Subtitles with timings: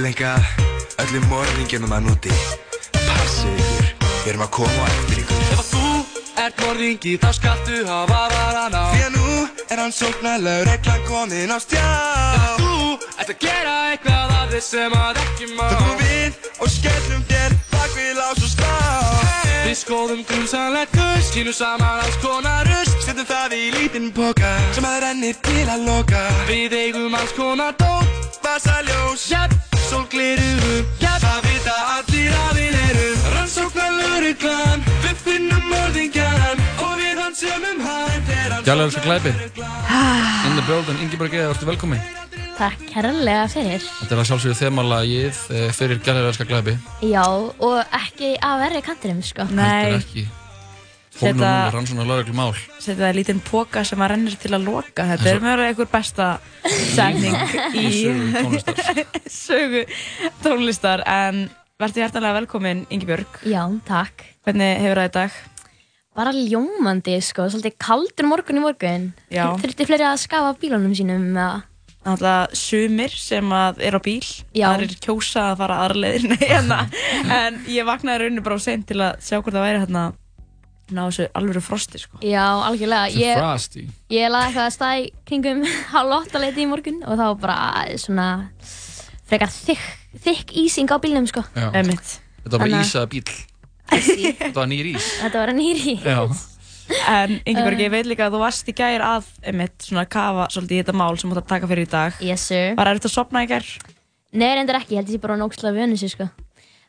[0.00, 0.30] Tilenga
[1.02, 2.30] öllum morðingjunum að núti.
[2.94, 5.42] Passið ykkur, við erum að koma á eftir ykkur.
[5.44, 5.90] Ef að þú
[6.40, 8.84] ert morðingi þá skaltu hafa varan á.
[8.94, 11.84] Því að nú er hann sóknarlegur reglan komin á stjá.
[11.84, 15.68] Ef að þú ert að gera eitthvað af þess sem að ekki má.
[15.68, 18.74] Þá komum við og skellum þér bak við lás og slá.
[19.68, 24.88] Við skoðum grunsamlegt gull, skýnum saman alls konar rust Setjum það í lítinn póka sem
[24.88, 26.24] að rennir til að loka.
[26.48, 29.59] Við eigum alls konar dót, Vasaljós, jætt,
[30.18, 33.26] jætt það vita allir að við erum.
[33.34, 38.10] Rannsóknar lauruglan, við finnum morðingjan og við hans um hann
[38.66, 39.30] Gjallar þessu glæpi.
[40.48, 42.02] In the building, Ingeborg Eða, ertu velkomin?
[42.58, 43.86] Takk kærlega fyrir.
[44.02, 46.76] Þetta að sjálfsögðu þemalagið eh, fyrir Gjallar þessu glæpi.
[47.08, 49.48] Já, og ekki að verri kantinum, sko.
[49.54, 50.26] Nei,
[52.80, 55.06] setja það í lítinn póka sem að rennir til að loka.
[55.12, 56.28] Þetta er mjög einhver besta
[56.94, 57.36] segning
[57.76, 57.86] í
[59.30, 59.84] Sögu
[60.44, 61.04] tónlistar.
[61.20, 61.46] En
[61.80, 63.40] verður hjertanlega velkomin, Ingibjörg.
[63.48, 64.26] Já, takk.
[64.46, 65.38] Hvernig hefur það í dag?
[66.20, 67.46] Bara ljómandi, sko.
[67.48, 69.04] Svolítið kaldur morgun í morgun.
[69.32, 69.46] Já.
[69.62, 71.28] Þurfti fleiri að skafa bílunum sínum.
[71.32, 71.62] eða-
[72.00, 74.24] Náttúrulega sumir sem að er á bíl,
[74.56, 76.78] það er kjósa að fara aðraleðir hérna.
[77.44, 80.04] en ég vaknaði rauninu bara sent til að sjá hvort það væri hérna
[80.96, 82.18] ná þessu alvöru frosti sko.
[82.26, 83.10] Já, algjörlega.
[83.16, 85.62] Ég, frosty ég laði eitthvað að stæði kringum
[85.94, 88.28] hálf åtta leiti í morgun og þá var bara svona
[89.30, 89.88] frekar þykk,
[90.26, 91.44] þykk ísing á bílnum, sko.
[91.54, 91.68] Já.
[91.78, 92.16] Einmitt.
[92.44, 93.24] Þetta var bara að- ísaða bíl.
[93.90, 95.96] Þetta var nýr ís Þetta var nýri.
[96.04, 96.20] Já
[97.06, 100.74] En Ingibjörg, ég veit líka að þú varst í gær að einmitt, svona kafa svolítið
[100.74, 102.16] í þetta mál sem þú ætti að taka fyrir í dag.
[102.26, 102.72] Yes, sir.
[102.74, 103.68] Var erfitt að sopna í gær?
[104.34, 106.26] Nei, reyndar ekki, ég held ég sé bara nógslega vönu sér, sko.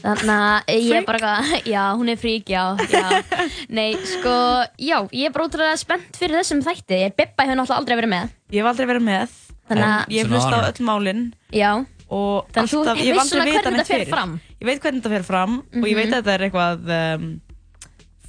[0.02, 3.04] Þannig að ég er bara eitthvað, já, hún er frík, já, já.
[3.78, 4.34] Nei, sko,
[4.82, 7.02] já, ég er bara útrúlega spennt fyrir þessum þætti.
[7.18, 8.34] Bibba hefur náttúrulega aldrei verið með.
[8.52, 9.36] Ég hef aldrei verið með.
[9.72, 11.22] Þannig að- Ég hef hlust á öll málinn
[11.56, 11.70] Já,
[12.12, 14.12] og þannig að þú alltaf, ég hef veist aldrei svona hvernig neitt þetta fer fyrir.
[14.12, 14.34] fram.
[14.62, 16.14] Ég veit hvernig þetta fer fram og ég veit Mhm.
[16.14, 17.42] að þetta er eitthvað um,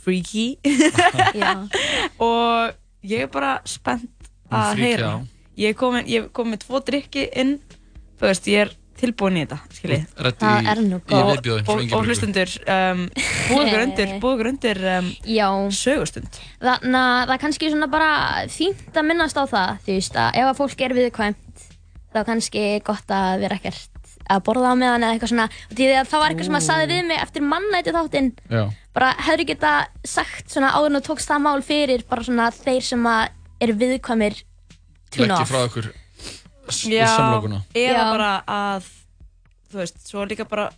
[0.02, 0.44] freaky
[1.42, 1.52] Já,
[2.20, 5.10] og ég er bara spennt að heyra.
[5.56, 7.56] Ég er ég er komin með tvo drikki inn,
[8.20, 8.70] þú veist, ég er
[9.00, 10.02] tilbúin í þetta, skiljið.
[10.40, 13.04] Það er nú viðbjóði Og, og hlustundur, um,
[14.22, 15.46] búið undir um, já.
[15.76, 16.40] sögustund.
[16.62, 18.10] Þannig að það er kannski svona bara
[18.52, 21.64] fínt að minnast á það, þú veist, að ef að fólk er viðkvæmt,
[22.12, 23.88] þá er kannski gott að vera ekkert
[24.32, 25.48] að borða á meðan eða eitthvað svona.
[25.68, 28.64] Og því að það var eitthvað sem að saði við mig eftir mannæti þáttinn, Já
[28.92, 29.72] bara hefur geta
[30.04, 33.22] sagt svona áður en þú tókst það mál fyrir bara svona þeir sem að
[33.64, 34.38] eru viðkvæmir
[35.12, 35.52] tune Leggja off.
[35.52, 35.92] frá í
[36.72, 38.90] samlokuna eða bara að,
[39.72, 40.70] þú veist, svo líka bara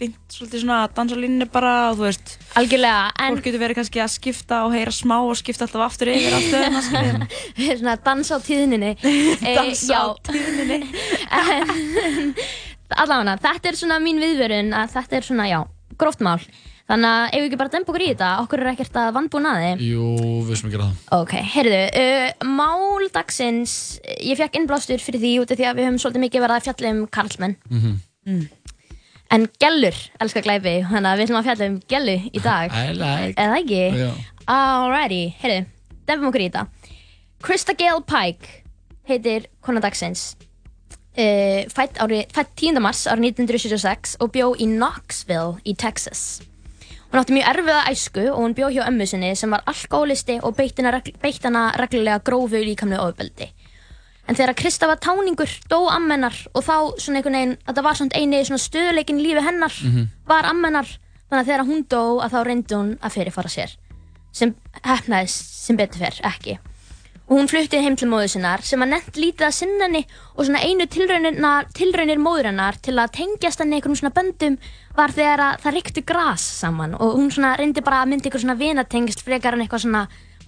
[0.00, 3.78] fint svolítið svona að dansa línni bara og þú veist, Algjörlega, en fólk getur verið
[3.78, 7.76] kannski að skipta og heyra smá og skipta alltaf aftur yfir allt öðuna, skiljið.
[7.82, 8.92] svona dans á tíðninni.
[9.04, 10.80] Eh, Dansa á tíðninni.
[11.38, 12.34] en
[12.96, 15.60] allavega, þetta er svona mín viðvörun að þetta er svona, já,
[16.00, 16.38] gróft mál.
[16.92, 19.46] Þannig að ef við ekki bara dempa okkur í þetta, okkur er ekkert að vannbúin
[19.48, 19.84] að þið.
[19.86, 20.08] Jú,
[20.44, 23.76] við sem að gera það Ok, heyrðu, uh, mál dagsins,
[24.20, 26.66] ég fekk innblástur fyrir því út af því að við höfum svolítið mikið verið að
[26.66, 27.56] fjalla um karlsmenn.
[27.72, 28.42] Mhm.
[29.32, 32.76] En gellur, elskar glæpi, þannig að við ætlum að fjalla um gellu í dag.
[32.82, 33.82] I like Eða ekki?
[34.02, 34.10] Já.
[34.52, 35.66] Alrighty, heyrðu,
[36.04, 36.66] dempum okkur í þetta.
[37.40, 38.58] Krista Gale Pike
[39.08, 40.34] heitir kona dagsins.
[41.16, 42.84] Uh, fætt, ári, fætt 10.
[42.84, 46.42] mars árið 1976 og bjó í Knoxville í Texas.
[47.12, 50.54] Hún átti mjög erfiða æsku og hún bjó hjá ömmu sinni sem var alkoholisti og
[50.56, 53.50] beitt hana, regl beitt hana reglulega grófu líkamlu ofbeldi.
[54.28, 58.16] En þegar Krista var táningur, dó ammennar og þá svona einhvern veginn, þetta var svona
[58.16, 59.76] eini svona stöðuleikin í lífi hennar,
[60.24, 60.88] var ammennar.
[61.28, 63.76] Þannig að þegar hún dó að þá reyndi hún að fyrirfara sér.
[64.32, 66.58] Sem hefnaðist sem betur fer, ekki.
[67.32, 70.02] Og hún flutti heim til móður sinnar sem að nefnt lítið að sinna henni
[70.34, 71.38] og svona einu tilraunir,
[71.72, 74.58] tilraunir móður hennar til að tengjast henni einhverjum svona böndum
[74.98, 78.42] var þegar að það ryktu gras saman og hún svona reyndi bara að mynda einhver
[78.44, 80.02] svona vinatengst frekar en eitthvað svona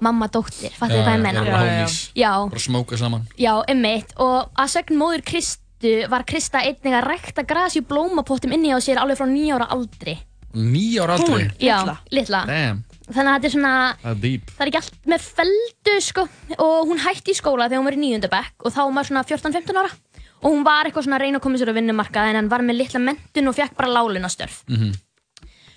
[0.04, 1.44] mamma-dóttir, fattu þið hvað ég menna?
[1.46, 1.88] Já, já, já.
[2.20, 7.06] Já, Bara smóka saman já, emmitt og að sögn móður Kristu var Krista einnig að
[7.08, 10.18] rækta gras í blómapottum inni á sér alveg frá nýjára aldri.
[10.54, 11.96] Nýjára aldrei Já, Litla.
[12.10, 12.42] litla.
[12.50, 16.22] Damn, Þannig að þetta er svona, það er ekki allt með feldu sko.
[16.56, 19.80] Og hún hætti í skóla þegar hún var í nýjöndabekk og þá var svona 14-15
[19.82, 19.90] ára.
[20.44, 22.64] Og hún var eitthvað svona að reyna að koma sér á vinnumarkað en hann var
[22.64, 24.62] með litla mentun og fekk bara lálunastörf.
[24.68, 24.94] Mhm.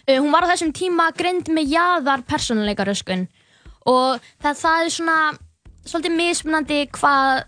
[0.08, 3.26] Uh, hún var á þessum tíma greind með jaðar persónuleikaröskun
[3.92, 5.18] og það, það er svona
[5.84, 7.44] svolítið mismunandi hvað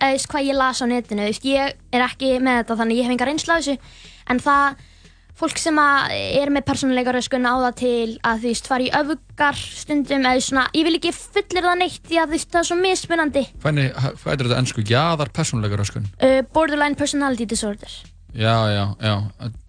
[0.00, 1.24] veist, hvað ég las á netinu.
[1.24, 3.78] Ég er ekki með þetta þannig ég hef enga reynsla af þessu.
[4.28, 4.84] En það
[5.36, 10.24] fólk sem er með persónuleikaröskun á það til að þú veist fara í öfugar stundum
[10.30, 12.78] eða svona, ég vil ekki fullir það neitt því að þú veist, það er svo
[12.80, 13.90] mismunandi Hvernig,
[14.22, 14.84] hvað er þetta ennsku?
[14.88, 17.92] Jaðar persónuleika röskun uh, borderline personality disorder
[18.36, 19.14] Já, já, já,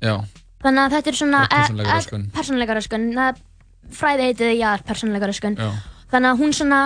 [0.04, 0.16] já.
[0.64, 2.24] Þannig að þetta er svona Og persónuleika eh, röskun.
[2.26, 3.06] eh, persónuleika röskun.
[3.16, 3.44] Það-
[3.98, 5.54] Fræði heitið já, persónuleika röskun.
[5.56, 5.70] Já.
[6.12, 6.80] Þannig að hún svona,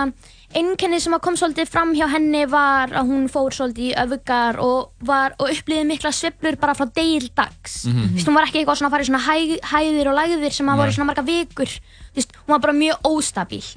[0.58, 4.90] einkennið sem kom svolítið fram hjá henni var að hún fór svolítið í öfugar og,
[5.04, 7.84] var, og upplýði mikla sveiflur bara frá deil dags.
[7.88, 8.10] Mhm.
[8.12, 9.36] Þú veist, hún var ekki eitthvað svona að fara í svona hæ,
[9.72, 10.82] hæðir og lægðir sem að Nei.
[10.82, 11.72] voru svona marga vikur.
[12.12, 13.76] Þú veist, hún var bara mjög óstabíl.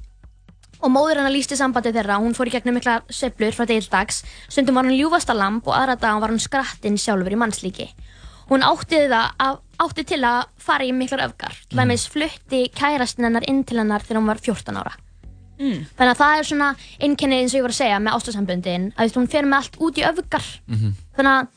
[0.83, 4.23] Og móður hennar lýsti sambandi þeirra, hún fór í gegnum mikla sveiflur frá deil dags.
[4.49, 7.87] Stundum var hún ljúfasta lamb og aðra dagan var hún skrattinn sjálfur í mannslíki.
[8.49, 11.55] Hún átti, að, átti til að fara í miklar öfgar.
[11.69, 14.93] Til dæmis flutti kærastinn hennar inn til hennar þegar hún var 14 ára.
[15.59, 15.85] Mm.
[15.97, 16.69] Þannig að það er svona
[16.99, 19.97] einkennið eins og ég var að segja með ástasambundin að hún fer með allt út
[20.01, 20.93] í öfgar Mhm.
[21.15, 21.47] þannig að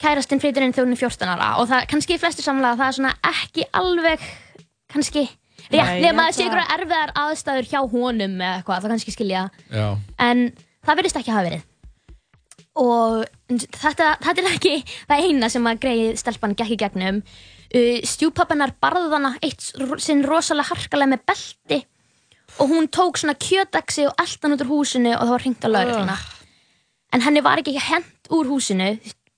[0.00, 2.88] kærastinn flytur inn þegar hún er 14 ára og það kannski í flestu samlega það
[2.88, 4.20] er svona ekki alveg
[4.92, 5.24] kannski
[5.70, 9.98] rétt nema að að- einhverjar erfiðar aðstæður hjá honum eða eitthvað, það kannski skilja Já.
[10.18, 10.52] en
[10.86, 11.62] það verðist ekki hafa verið
[12.80, 14.74] og þetta, þetta er ekki
[15.10, 19.60] það eina sem að greið stelpan gekk í gegnum uh, stjúpappennar barðana eitt
[20.04, 21.80] sinn rosalega harkalega með belti
[22.60, 25.68] og hún tók svona kjötaxi og eldan út úr húsinu og það var hringt á
[25.72, 26.16] laurugluna
[27.16, 28.90] en henni var ekki hent úr húsinu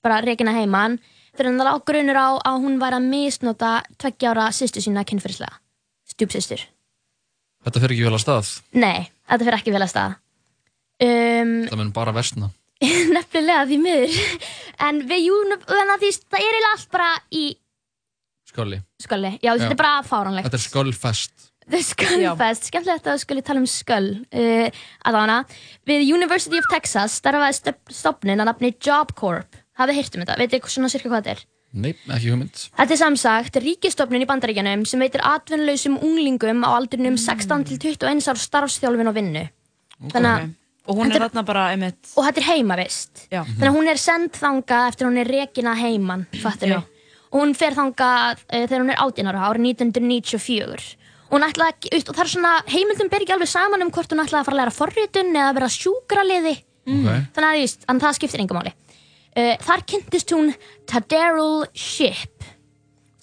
[0.03, 0.99] bara reikina heiman
[1.33, 5.05] fyrir hann það á grunur á að hún var að misnota tveggja ára sýstu sína
[5.07, 5.59] kynferðislega
[6.13, 6.67] stjúpsýstur
[7.63, 8.47] Þetta fer ekki vel að stað.
[8.75, 10.15] nei, þetta fyrir ekki vel að stað
[11.07, 12.49] um, Það mun bara versna.
[13.15, 14.17] nefnilega því miður
[14.83, 17.43] en við júnum, þannig að því það er eiginlega allt bara í
[18.53, 18.81] Skáli.
[19.01, 19.71] sköli, já, þetta Já.
[19.71, 21.31] er bara fáránlegt Þetta er skölfest.
[21.71, 25.43] The Skullfest, skemmtilegt að skuli tala um skull uh, allavega,
[25.87, 29.59] við University of Texas starfaði stofnun að nafni Job Corp.
[29.79, 31.45] Hafið heyrt um þetta, veitir svona cirka hvað þetta er?
[31.73, 32.65] Nei, ekki hugmynd.
[32.77, 38.27] Þetta er samsagt ríkistofnun í bandaríkjanum sem veitir atvinnlausum unglingum á aldrinum 16 til 21
[38.29, 39.47] ár starfsþjálfin og vinnu.
[40.11, 40.51] Þannig að
[40.83, 42.09] Og hún er þarna bara einmitt.
[42.19, 43.45] Og þetta er heimavist Já.
[43.47, 46.79] þannig að hún er send þangað eftir að hún er rekina heiman fattur Já.
[47.31, 50.83] og hún fer þangað uh, þegar hún er 18 ára árið 1994 og
[51.33, 54.21] hún ætlaði veist, og það er svona heimildum ber ekki alveg saman um hvort hún
[54.23, 57.07] ætlaði að fara að læra forritun eða að vera sjúkraliði Ok.
[57.35, 60.49] þannig að, að það skiptir engum máli uh, þar kynntist hún
[60.91, 62.37] Tadarrell Shipp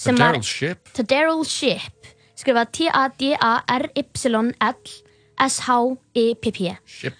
[0.00, 0.80] sem var- Daryl Ship.
[0.96, 1.98] Tadarrell Shipp
[2.40, 2.70] skrifað
[5.50, 7.14] T-A-D-A-R-Y-S-H-I-P-P Ship.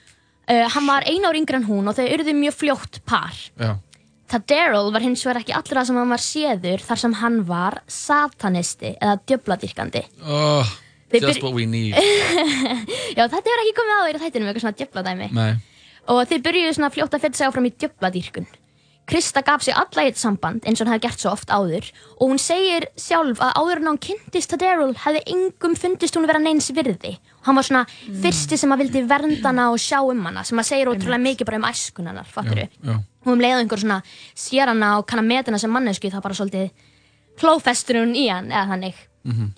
[0.50, 3.36] Uh, hann var einu ár yngri en hún og þau urðu mjög fljótt par.
[3.60, 3.76] Já.
[4.30, 8.92] Tadarrell var hins vegar ekki allra sem hann var séður þar sem hann var satanisti
[8.96, 10.02] eða djöfladýrkandi.
[10.24, 10.66] Oh,
[11.10, 11.94] Þeir just byrj- what we need.
[13.18, 15.28] Já, þetta hefur ekki komið á í þættinum eitthvað svona djöfladæmi.
[15.34, 15.52] Nei.
[16.10, 18.46] Og þeir byrjuðu svona fljótt að fyrir sig áfram í djöfladýrkun.
[19.10, 21.86] Krista gaf sig alla þetta samband eins og hann hefði gert svo oft áður
[22.20, 26.38] og hún segir sjálf að áður en hún kynntist Tadarrell hefði engum fundist hún vera
[26.38, 27.16] neins virði.
[27.42, 30.68] Hann var svona fyrsti sem að vildi vernda hana og sjá um hana sem að
[30.70, 32.94] segir ótrúlega mikið bara um æskun hennar, fattur já.
[33.00, 33.98] og um leiða einhver svona
[34.38, 36.70] sér hana og kann að meta hana sem mannesku þá bara svolítið
[37.40, 39.50] klófestur hún í hann eða þannig Mhm.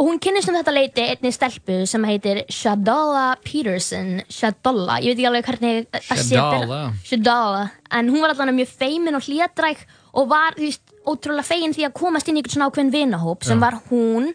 [0.00, 5.18] Og hún kynnist um þetta leiti einnig stelpu sem heitir Shadala Peterson Shadala, ég veit
[5.18, 6.60] ekki alveg hvernig að Shadala.
[6.66, 7.64] bera- Shadala
[7.98, 9.82] en hún var allavega mjög feimin og hlédræk
[10.14, 13.60] og var veist, ótrúlega fegin því að komast inn í einhvern svona ákveðin vinahóp sem
[13.60, 14.32] var hún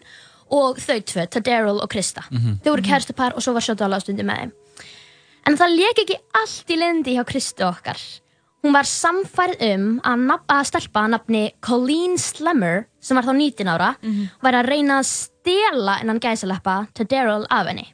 [0.48, 2.60] og þau tvö, Tadarrell og Krista Mhm.
[2.62, 4.52] þau voru kærstupar og svo var Shadala á stundi með þeim
[5.46, 7.96] En það leik ekki allt í lindi hjá Kristu okkar.
[8.64, 13.34] Hún var samfærð um að, nafn, að stelpa að nafni Colleen Slemmer, sem var þá
[13.36, 13.90] 19 ára,
[14.42, 17.86] var að reyna að stela innan gæsaleppa til Daryl af henni.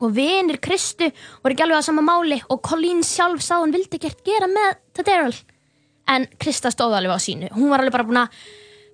[0.00, 1.10] Og vinir Kristu
[1.42, 4.78] voru ekki alveg á sama máli og Colleen sjálf sá hún vildi ekkert gera með
[4.96, 5.36] til Daryl.
[6.08, 7.50] En Krista stóð alveg á sínu.
[7.52, 8.32] Hún var alveg bara búin að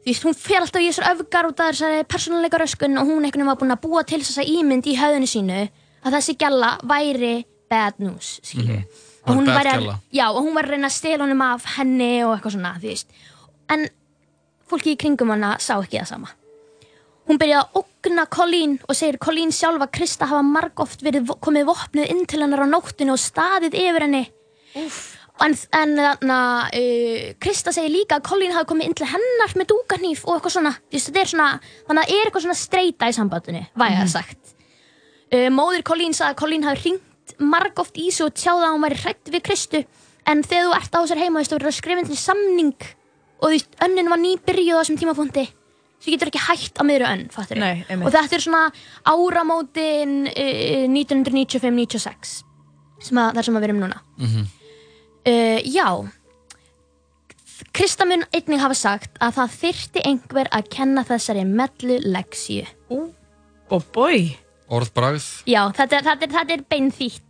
[0.07, 3.25] Þú veist, hún fer alltaf í þessar öfgar út af þessari persónuleika röskun og hún
[3.27, 5.57] einhvern veginn var búin að búa til þessa ímynd í höfðinu sínu
[6.07, 7.33] að þessi gælla væri
[7.67, 8.77] bad news, skilju.
[8.85, 11.65] Var Og hún væri að, já, og hún var að reyna að stela honum af
[11.77, 13.09] henni og eitthvað svona, þú veist.
[13.75, 13.89] En
[14.71, 16.29] fólki í kringum hana sá ekki það sama.
[17.27, 21.39] Hún byrjaði að ógna Colleen og segir Colleen sjálf að Krista hafa margóft verið vo-
[21.43, 24.25] komið vopnuð inn til hennar á nóttinu og staðið yfir henni.
[25.43, 26.37] En, en þarna,
[26.71, 30.55] uh, Krista segir líka að Colleen hafi komið inn til hennar með dúgarnýf og eitthvað
[30.55, 30.73] svona.
[30.87, 31.49] Þú veist, þetta er svona,
[31.89, 34.09] þannig að það er eitthvað svona streyta í sambandinu, væga Mhm.
[34.15, 34.55] sagt.
[35.35, 37.03] Uh, móðir Colleen sagði að Colleen hafi ringt
[37.39, 39.85] margóft í sig og tjáði að hún væri hrætt við Kristu.
[40.27, 42.89] En þegar þú ert á þessar heima þú verður að skrifa til samning
[43.37, 45.47] og þú veist, önnin var nýbyrjuð á þessum tímapunkti
[46.01, 47.25] svo getur ekki hætt á miðru önn
[47.59, 48.63] Nei, og þetta er svona
[49.09, 52.37] áramótin uh, 1995-96
[53.07, 53.99] sem að, þar sem að við erum núna.
[54.21, 54.47] Mhm.
[55.27, 55.89] uh, já.
[57.77, 62.65] Krista mun einnig hafa sagt að það þyrti einhver að kenna þessari mellu leksju
[63.67, 65.25] Og boi Orðbragð.
[65.47, 67.26] já, þetta er, þetta er, þetta er beinþýtt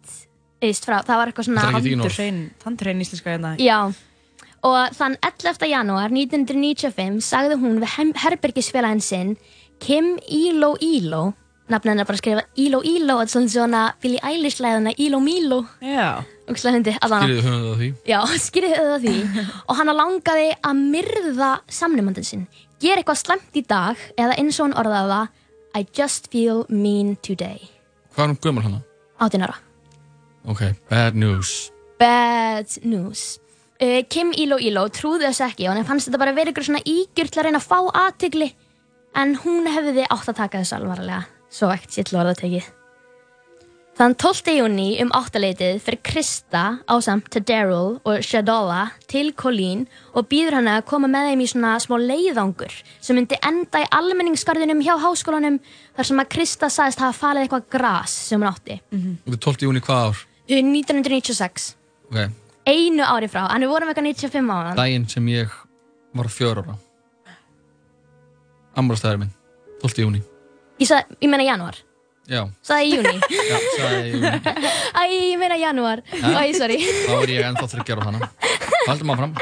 [0.86, 1.64] frá, það var eitthvað svona.
[1.76, 3.92] Tandurhrein Tandurhrein íslenska hérna Já,
[4.66, 5.66] og þann 11.
[5.70, 9.34] janúar 1995 sagði hún við herbergisfélaginn sinn
[9.82, 11.34] Kim Ilo Ilo
[11.68, 15.60] nafn hennar bara skrifa Ilo Ilo þetta er svolítið svona Billie Eilish læðuna Ilo Milo
[15.82, 16.22] Já.
[16.46, 17.88] Skiljiðu höfum það því.
[18.06, 22.46] Já, skýrið auðvitað því og hann langaði að myrða samnumandin sinn
[22.82, 25.42] gera eitthvað slemt í dag eða eins og hann orðaði það
[25.76, 27.58] I just feel mean today
[28.14, 28.82] Hvað er hún gömur hana?
[29.18, 29.65] 18 ára
[30.46, 31.72] Ok, bad news.
[31.98, 33.40] Bad news
[33.80, 36.86] uh, Kim Ilo Ilo trúði þess ekki og hann fannst þetta bara verið ykkur svona
[36.86, 38.52] ígjur til að reyna að fá aðtigli
[39.16, 41.22] en hún hefði átt að taka þess alvarlega
[41.52, 42.72] svo ekkert sér til orða tekið
[43.96, 44.52] Þann 12.
[44.58, 50.68] júni um áttaleitið fyrir Krista ásamt til Daryl og Shadola til Colleen og býður hann
[50.68, 55.56] að koma með þeim í svona smá leiðangur sem myndi enda í almenningsgarðinum hjá háskólanum
[55.96, 58.76] þar sem að Krista sagðist hafa falið eitthvað gras sem hún átti.
[58.92, 59.64] Og við 12.
[59.64, 60.26] júni hvað ár?
[60.48, 61.74] 1996
[62.10, 62.18] Ok,
[62.70, 65.50] einu ári frá, hann er vorum eitthvað 95 ára daginn sem ég
[66.16, 66.76] var fjör ára.
[68.76, 69.32] Amrastæður minn,
[69.82, 70.02] 12.
[70.04, 70.22] júni.
[70.80, 71.76] ég, ég meina janúar,
[72.26, 74.54] Já, sagði ég júni já, sagði ég júni.
[74.92, 78.30] æ, ég meina janúar, æ, sorry Þá er ég ennþá þryggjar á hana.
[78.86, 79.34] Haldum áfram.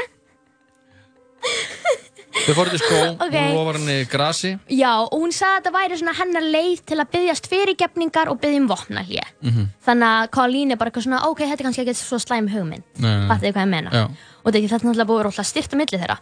[2.45, 3.33] Þau fóruð til skó, Ok.
[3.35, 4.51] hún lofar henni grasi.
[4.69, 8.41] já, og hún sagði að þetta væri svona hennar leið til að byggjast fyrirgefningar og
[8.41, 9.69] byggja um vopna hlje Mhm.
[9.87, 12.85] þannig að Colleen er bara eitthvað svona ok, þetta er kannski ekki svo slæm hugmynd
[13.01, 14.05] fattið þið hvað ég meina Já.
[14.45, 16.19] og þetta er náttúrulega búið rótla styrt á milli þeirra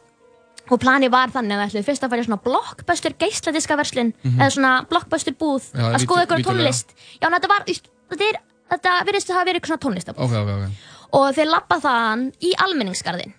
[0.71, 4.13] og planið var þannig að það ætluðu fyrst að fara í svona blockbuster geisladiska verslun
[4.25, 5.63] eða svona blockbuster búð.
[5.75, 6.87] Já, að skoða ykkur tónlist
[7.21, 8.39] já, þetta var, þetta
[8.71, 10.71] þetta virðist að hafa verið svona tónlistabúð Ok, ok, ok.
[11.13, 13.33] og þeir lappa þaðan í almenningsgarðin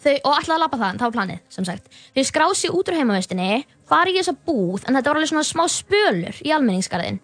[0.00, 1.90] þau, og ætlaði að lappa þaðan, það var planið sem sagt.
[2.16, 3.50] þau skrá sig út úr heimavistinni
[3.88, 7.20] fara í þessa búð, en þetta var alveg svona smá spölur í almenningsgarðin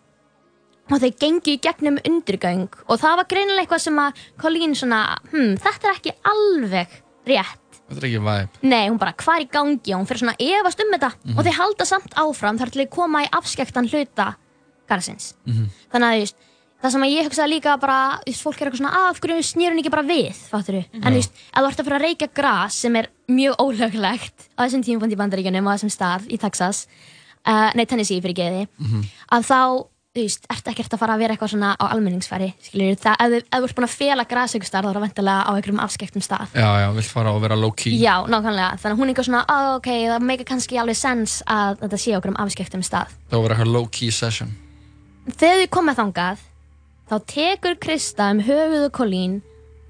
[0.86, 5.00] og þau gengi í gegnum undirgöng og það var greinilega eitthvað sem að Colleen svona,
[5.32, 8.56] hm, þetta er ekki alveg rétt Þetta er ekki væp.
[8.66, 9.92] Nei, hún bara, hvað er í gangi?
[9.94, 12.88] Og hún fyrir svona efast um þetta og þeir halda samt áfram þar til þeir
[12.96, 14.26] koma í afskektan hluta
[14.90, 15.28] garðsins.
[15.92, 16.36] Þannig að, þú veist,
[16.86, 19.42] það sem ég hugsaði líka bara, þú veist, fólk er eitthvað svona, "Ah, af hverju
[19.42, 22.02] snýr hún ekki bara við, fattur En þú veist, ef þú ert að fara að
[22.06, 26.38] reykja gras sem er mjög ólöglegt á þessum tímapunkt í bandaríkjunum á þessum stað í
[26.38, 26.86] Texas,
[27.46, 28.68] uh, nei, Tennessee fyrir geði,
[29.32, 29.84] að þá,
[30.16, 33.26] þú veist, ert ekkert að fara að vera eitthvað svona á almenningsfæri, skiljur, það, ef,
[33.30, 35.50] þú- ef þú ert búin að fela gras einhver stað, þá er það vantilega á
[35.52, 36.48] einhverjum afskektum stað.
[36.54, 37.92] Já, já, vilt fara og vera low key.
[38.00, 38.78] Já, nákvæmlega.
[45.26, 46.46] Þannig
[47.06, 49.36] þá tekur Krista um höfuð og Colleen,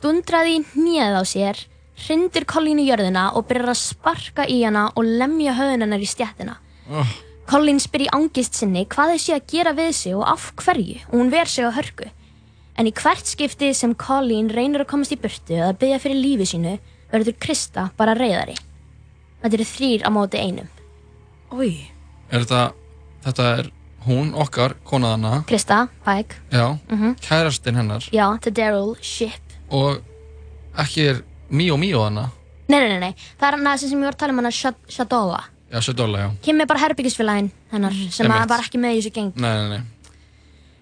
[0.05, 1.61] dundraði hnið á sér,
[2.07, 6.09] hrindir Colleen í jörðina og byrjar að sparka í hana og lemja höfðun hennar í
[6.11, 6.59] stjættina.
[6.93, 7.15] Oh,
[7.49, 11.01] Colleen spyr í angist sinni hvað þau sé að gera við sig og af hverju
[11.09, 12.11] og hún ver sig á hörku.
[12.77, 16.51] En í hvert skipti sem Colleen reynir að komast í burtu eða byggja fyrir lífi
[16.53, 16.77] sínu
[17.13, 18.59] verður Krista bara reyðari.
[19.41, 20.69] Þetta eru þrýr á móti einum.
[21.55, 21.73] Új.
[22.29, 22.63] er þetta,
[23.25, 23.71] þetta er
[24.07, 27.17] hún, okkar, konaðana, Krista, Pike, já, Mhm.
[27.21, 29.41] kærastinn hennar já, til Daryl, Ship.
[29.71, 30.01] og
[30.79, 32.31] ekki er Mio Mio hana.
[32.69, 34.87] Nei, nei, nei, nei, það er hann sem ég var að tala um hana Shad-
[34.89, 35.45] Shadola.
[35.73, 36.31] Já, Sedóla, já.
[36.43, 39.33] Kim er bara herbyggisfélaginn hennar sem var ekki með í þessu geng.
[39.37, 39.83] Nei, nei, nei.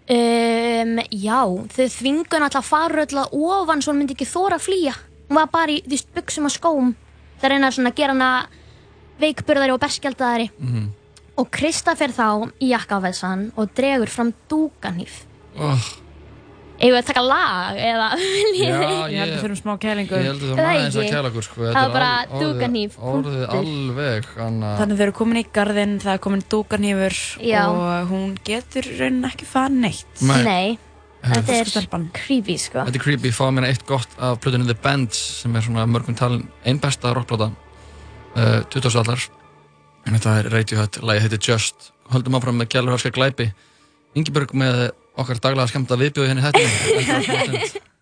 [0.07, 1.41] Um, já,
[1.73, 2.69] þau þvingun alltaf
[3.25, 4.93] að ofan svo hún myndi ekki þóra að flýja.
[5.31, 6.91] Hún var bara í því buksum og skóm.
[7.41, 8.47] Það reyna svona að gera hana
[9.21, 10.51] veikburðari og berskjaldaðari.
[10.61, 10.89] Mhm.
[11.41, 12.27] Og Krista fer þá
[12.63, 15.25] í jakkafessan og dregur fram dúkanýf.
[15.59, 15.81] Oh,
[16.99, 18.75] að taka lag eða viljið já?
[18.75, 20.15] Ég held að ég, fyrir smá kælingu.
[20.19, 21.61] ég held að það Það var aðeins að kæla okkur, sko.
[21.65, 22.41] Það var er bara al-
[23.19, 24.73] orðið- alveg, hana...
[24.81, 27.61] Þannig þau eru komin í garðinn, það er komin dúkarnýfur Já.
[27.71, 30.23] og hún getur raunin ekki fara neitt.
[30.23, 30.43] Nei.
[30.47, 30.79] Nei,
[31.25, 32.09] þetta er Stelpan.
[32.15, 32.83] creepy sko.
[32.87, 36.19] Þetta er creepy, fáðu mér eitt gott af plötunni The Bends sem er svona mörgum
[36.19, 37.51] talin einn besta rockplata
[38.35, 38.99] uh, 20.
[39.03, 39.23] allar
[40.05, 41.91] en þetta er Radiohead, lagi heitir Just.
[42.13, 43.49] Höldum áfram með gælurhörska glæpi.
[44.15, 47.93] Ingeborg með okkar daglega skemmta viðbjóði henni þetta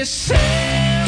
[0.00, 0.99] You do.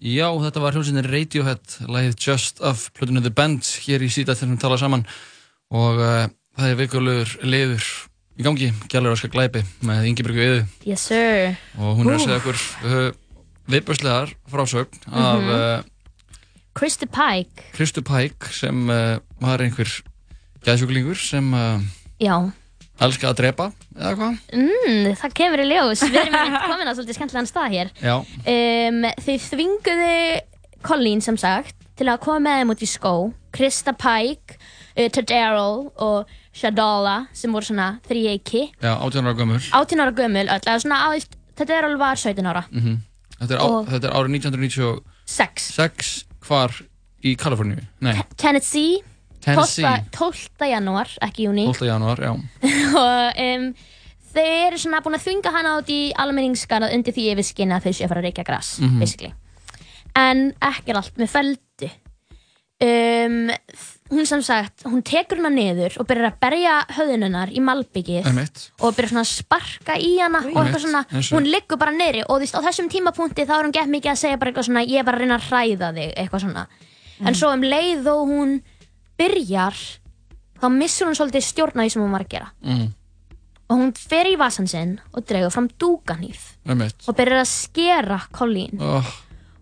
[0.00, 4.54] Já, þetta var hljómsveitin Radiohead, lagið Just of plötunni The Band hér í síðan þegar
[4.54, 5.02] við tala saman
[5.76, 6.22] og uh,
[6.56, 7.88] það er vikulegur liður
[8.40, 11.58] í gangi, Gjallur Óskar Glæpi með Ingeborgu Eðu Yes sir.
[11.76, 13.10] og hún er að segja okkur uh,
[13.70, 15.50] viðbörslegar frásögn af Mhm.
[15.52, 15.82] uh,
[16.80, 17.66] Christy Pike.
[17.76, 19.90] Kristu Pæk sem uh, var einhver
[20.64, 21.52] gæðsjúklingur sem
[22.20, 22.36] Já.
[23.06, 24.38] Elskaði að drepa eða hvað?
[24.52, 26.02] Mm, það kemur í ljós.
[26.06, 27.92] Við erum einmitt komin á svolítið skemmtilegan stað hér.
[28.00, 28.14] Já,
[28.50, 30.40] Um, þau þvinguðu
[30.86, 33.14] Colleen sem sagt til að koma með þeim út í skó.
[33.52, 34.56] Krista Pike,
[34.96, 35.66] uh, Tadero
[36.00, 38.62] og Shadala sem voru svona þrýeiki.
[38.82, 41.08] já, 18 ára gömur 18 ára gömul öll, eða svona á,
[41.56, 42.64] Tadero var 17 ára.
[42.70, 42.96] mm
[43.40, 46.24] þetta, er á, Og- þetta er árið 1996 Sex.
[46.44, 46.70] hvar
[47.24, 47.80] í Kaliforníu?
[48.00, 49.09] Nei, Tennessee, 12.
[49.40, 50.68] Tennessee 12.
[50.70, 51.64] janúar, ekki júni.
[51.70, 51.86] 12.
[51.88, 52.32] janúar, já
[53.04, 53.68] og um,
[54.34, 57.92] þeir eru svona búin að þvinga hana út í almenningskarað undir því yfirskinni að þau
[57.96, 59.00] séu að fara að reykja gras Mhm.
[59.00, 59.32] basically
[60.20, 61.88] en ekki allt með feldu
[62.82, 63.50] um,
[64.10, 68.26] hún sem sagt hún tekur hana niður og byrjar að berja höðununar í malbyggið
[68.80, 72.36] og byrjar svona að sparka í hana og eitthvað svona, hún liggur bara niðri og
[72.36, 74.82] þú veist, á þessum tímapunkti þá er hún gett mikið að segja bara eitthvað svona,
[74.86, 76.66] ég er bara að reyna að hræða þig eitthvað svona,
[77.26, 78.56] en svo um leið og hún
[79.20, 79.76] byrjar
[80.60, 82.86] þá missur hún svolítið stjórn á því sem hún var að gera mm.
[83.70, 88.80] og hún fer í vasan sinn og dregur fram dúganýf og byrjar að skera Colleen
[88.80, 89.12] Oh,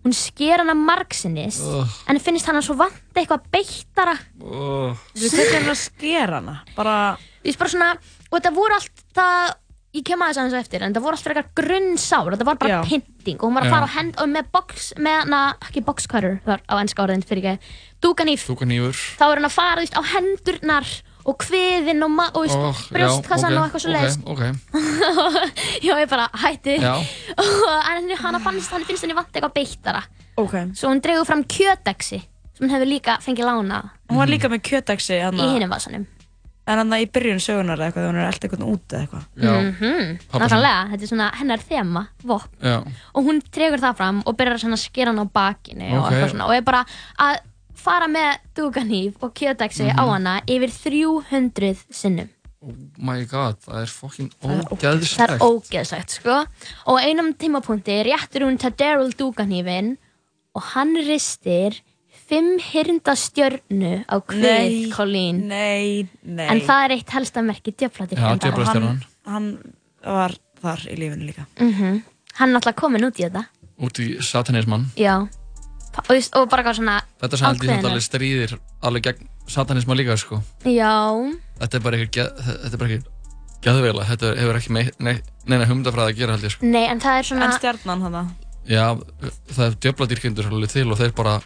[0.05, 1.95] hún sker hana margsinnis Ugh.
[2.09, 4.95] en finnst hana svo vant eitthvað beittara oh.
[5.13, 6.59] Þú veist hvernig er hann að skera hana?
[6.77, 6.95] Bara,
[7.49, 7.89] bara svona,
[8.29, 9.57] og þetta voru allt það,
[9.97, 12.71] ég kem aðeins aðeins eftir en það voru allt fyrir eitthvað grunnsár, þetta var bara
[12.75, 12.79] Já.
[12.85, 13.75] pynting og hún var að Já.
[13.75, 17.05] fara á hend og með box, með hana, ekki box cutter það var á ennska
[17.05, 17.75] orðin fyrir ekki,
[18.05, 18.99] dúganýf Dúkanífur.
[19.19, 20.91] Þá er hann að fara þú veist, á hendurnar
[21.29, 24.43] og kviðin og, ma- og þú oh, veist, brjóstkassan og eitthvað svo leiðis Ok,
[25.25, 25.37] ok,
[25.87, 26.77] já, ég bara hætti.
[26.79, 26.95] Já.
[27.89, 30.05] En hann fannst, hann finnst henni vant eitthvað beittara.
[30.39, 30.55] Ok.
[30.77, 32.21] svo hún dregur fram kjötexi
[32.55, 36.07] sem hún hefur líka fengið lána Hún var líka með kjötæksi í hinum vasanum
[36.69, 39.23] En hann í byrjun sögunar eða eitthvað, þegar hún er alltaf eitthvað út eða eitthvað.
[39.41, 42.57] Já, Mhm, nákvæmlega, þetta er svona hennar þema, vopn.
[42.61, 42.75] Já,
[43.15, 46.11] og hún dregur það fram og byrjar að skera hann á bakinu og, Ok.
[46.11, 46.85] eitthvað svona, og er bara
[47.17, 47.37] að
[47.73, 50.09] fara með dúganýf og kjötexi á Mhm.
[50.13, 52.29] hana yfir 300 sinnum.
[52.61, 56.09] Oh my god, það er fokkin það er ógeðslegt.
[56.09, 56.45] sko.
[56.87, 59.97] Og einum tímapunkti réttur hún Taderul dúganýfin
[60.53, 61.79] og hann ristir
[62.29, 64.91] fimm hirndastjörnu á kvið Nei.
[64.93, 66.45] Colleen Nei, nei.
[66.53, 69.49] en það er eitt helsta merki djöflatir hann, hann
[70.05, 71.45] var þar í lífinu líka.
[71.59, 72.01] Mhm.
[72.39, 73.45] Hann er náttúrulega komin út í þetta.
[73.79, 74.87] út í satanismann
[75.99, 77.85] Og, og bara svona þetta ákveðinn.
[77.89, 78.51] alveg stríðir
[78.85, 80.93] alveg gegn satanisma líka sko Já.
[81.59, 82.83] þetta er bara eitthvað geð- þetta er
[84.39, 85.15] hefur ekki með nei,
[85.49, 87.45] neina humdafræði að gera held ég sko Nei, en það er svona...
[87.49, 88.15] En stjarnan hann
[88.69, 88.85] já
[89.49, 91.39] það er djöfladýrkyndur alveg til og þeir bara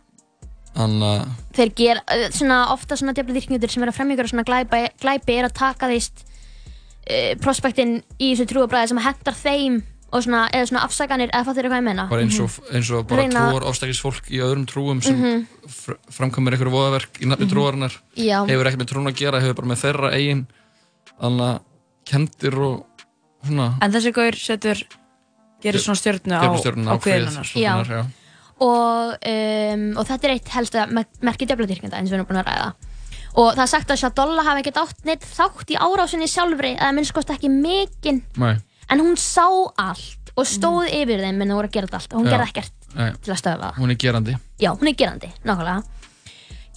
[0.76, 1.24] hann að
[1.58, 4.84] þeir gera, uh, svona ofta svona djöfla dyrkingur sem er að fremja ykkur svona glæpi,
[5.04, 9.82] glæpi er að taka þeist uh, prospektin í þessu trúabræði sem hendar þeim
[10.14, 13.08] og svona, eða svona afsakanir eða fattir hvað ég menna bara eins og, eins og
[13.10, 15.46] bara Reyna- trúar ofstækis fólk í öðrum trúum sem Mhm.
[15.68, 17.54] fr framkvæmur einhverju voðaverk í nafni Mhm.
[17.54, 17.94] trúarinnar.
[18.16, 18.46] Já.
[18.46, 20.46] hefur ekki með trún að gera, hefur bara með þeirra eigin
[21.20, 21.60] þannig að
[22.06, 22.86] kendir og
[23.46, 24.84] svona En þessi gaur setur,
[25.64, 28.06] gerir svona stjörnu á, á á
[28.64, 32.42] og, um, og þetta er eitt helsta mer- merki djöfladýrkenda eins og við erum búin
[32.44, 32.74] að ræða
[33.34, 36.92] og það er sagt að Shadolla hafi ekkert átt neitt þátt í árásinni sjálfri eða
[36.94, 38.56] minnst kosti ekki mikinn Nei,
[38.90, 39.48] en hún sá
[39.82, 42.32] allt og stóð yfir þeim en það voru að gera þetta allt og hún Já.
[42.38, 45.84] gerði ekkert nei, til að stöða það hún er gerandi Já, hún er gerandi, nákvæmlega.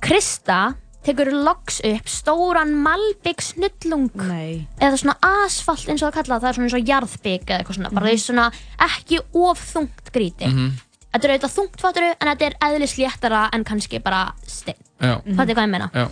[0.02, 0.58] Krista
[1.06, 4.66] tekur loks upp stóran malbygg snullung Nei.
[4.82, 7.76] eða svona asfalt eins og það kallað, það er svona eins og jarðbygg eða eitthvað
[7.78, 8.16] svona, bara Mhm.
[8.16, 8.46] því svona
[8.88, 10.46] ekki of þungt gríti.
[10.50, 10.72] Mhm.
[11.16, 14.76] Þetta er auðvitað þungt fatturu en þetta er eðlis léttara en kannski bara stein.
[15.00, 15.14] Já.
[15.24, 15.90] Fattu hvað ég meina?
[15.96, 16.06] Já,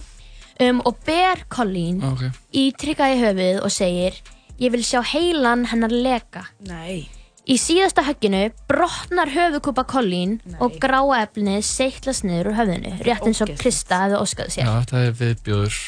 [0.62, 2.20] Um, og ber Colleen ok
[2.54, 4.14] í tryggaði höfuð og segir
[4.62, 6.44] ég vil sjá heilan hennar leka.
[6.68, 7.08] Nei.
[7.50, 13.42] Í síðasta högginu brotnar höfuðkúpa Colleen og gráa efnið seitlast niður úr höfðinu, rétt eins
[13.42, 14.70] og Krista hefði óskað sér.
[14.70, 15.80] Já, þetta er viðbjóður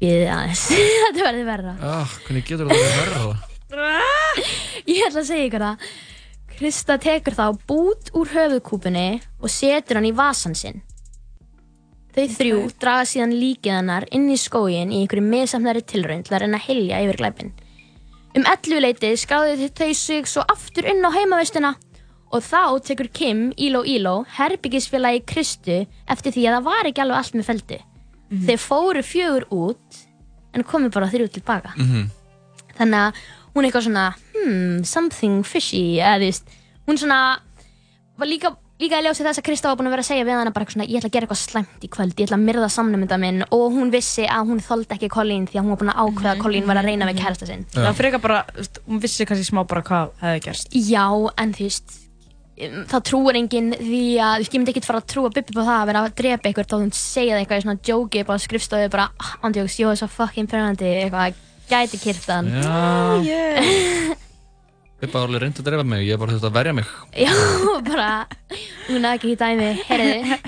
[0.00, 0.64] Býðið aðeins,
[1.02, 1.74] þetta verður verra.
[1.90, 3.36] ah, Hvernig getur þetta verið verra það?
[4.94, 5.90] Ég ætla að segja ykkur það.
[6.56, 10.80] Krista tekur þá bút úr höfuðkúpunni og setur hann í vasan sinn.
[12.16, 16.46] Þau þrjú draga síðan líkið hennar inn í skógin í einhverju miðsamnari tilraun til að
[16.46, 17.52] reyna að hilja yfir glæpin.
[18.36, 21.74] Um 11 leitið skráðu þau sig svo aftur inn á heimavistuna
[22.32, 27.20] og þá tekur Kim, Íló Íló, herbyggisfélagi Kristu eftir því að það var ekki alveg
[27.20, 27.78] allt með feldi.
[28.48, 30.00] Þeir fóru fjögur út
[30.56, 31.76] en komu bara þrjú tilbaka.
[31.76, 32.08] Mhm.
[32.76, 33.20] Þannig að
[33.56, 37.20] hún er eitthvað svona hmm, something fishy eða þú veist, hún svona
[38.16, 40.38] var líka, líka að ljósi þess að Krista var búin að vera að segja við
[40.38, 42.46] hana bara eitthvað svona ég ætla að gera eitthvað slæmt í kvöld, ég ætla að
[42.48, 43.44] myrða samnumynda minn.
[43.56, 46.32] Og hún vissi að hún þoldi ekki Colleen því að hún var búin að ákveða
[46.32, 47.66] að Colleen var að reyna við kærasta sinn.
[47.74, 50.76] Það frekar bara, þú hún vissi kannski smá bara hvað hefði gerst.
[50.88, 51.06] Já,
[51.42, 55.02] en þú veist um, það trúir enginn því að þú veist, ég myndi ekkert fara
[55.02, 57.60] að trúa Bibbi på það að vera að drepa eitthvað þá hún segja það eitthvað
[57.60, 60.88] í svona jóki bara á skrifstofu bara, ah, andjóks, jó, það er svo fucking permanenti
[61.02, 63.22] eitthvað, gæti kyrtan Já.
[63.26, 64.14] Ég.
[65.12, 66.92] Bara alveg reyndi að drefa mig, ég bara þurfti að verja mig.
[67.20, 67.32] Já,
[67.90, 68.06] bara,
[68.88, 70.38] hún hafði ekki í dæmi, heyrðu,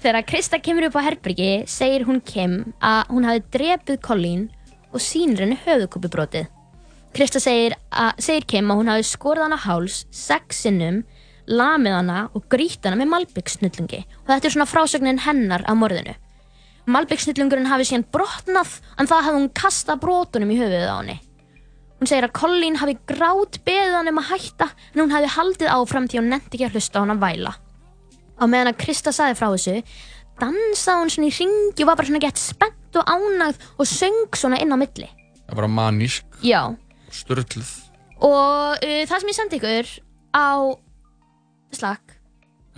[0.00, 4.46] þegar Krista kemur upp á herbyrgi, segir hún Kim að hún hafi drepið Colleen
[4.88, 6.48] og sýnir henni höfuðkúpubrótið.
[7.14, 11.02] Krista segir, að, segir Kim að hún hafi skorið hana á háls sex sinnum,
[11.44, 16.16] lamið hana og grýtt hana með malbyggsnullungi og þetta er svona frásögnin hennar af morðinu.
[16.88, 21.16] Malbyggsnullungurinn hafi síðan brotnað en það hafði hún kastað brotunum í höfuðið á henni.
[21.98, 25.72] Hún segir að Colleen hafi grát beðið hann um að hætta en hún hafi haldið
[25.74, 27.52] áfram því hún nefndi ekki að hlusta á hann að væla.
[28.38, 29.74] Á meðan að Krista saði frá þessu,
[30.38, 34.38] dansaði hún svona í ringi og var bara svona gett spennt og ánægð og söng
[34.38, 35.08] svona inn á milli.
[35.48, 36.62] Það var manísk, Já,
[37.10, 37.74] störtluð
[38.18, 39.90] og uh, það sem ég sendi ykkur
[40.34, 40.48] á
[41.74, 42.14] Slack,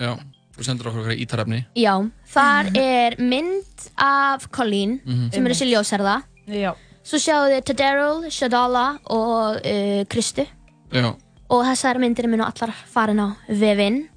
[0.01, 0.17] Já,
[0.61, 1.95] þú sendur okkur okkur ítarefni já,
[2.35, 5.33] þar er mynd af Colleen Mhm.
[5.33, 6.23] sem er þessi ljósherða.
[6.47, 6.75] Já.
[7.03, 10.45] Svo sjáu þið Tadaryl, Shadala og uh, Kristu.
[10.93, 11.15] Já,
[11.51, 14.09] og þessar myndir munu allar farin á vefinn